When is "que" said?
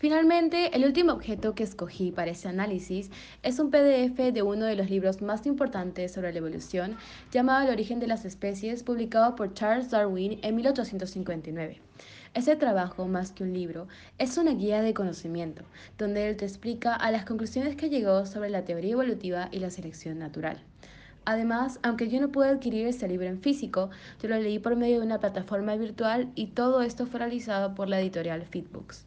1.54-1.62, 13.32-13.44, 17.76-17.90